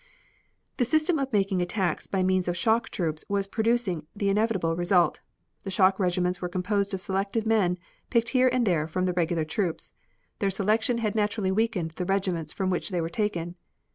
[0.77, 5.21] The system of making attacks by means of shock troops was producing the inevitable result.
[5.61, 7.77] The shock regiments were composed of selected men,
[8.09, 9.93] picked here and there, from the regular troops.
[10.39, 13.57] Their selection had naturally weakened the regiments from which they were taken.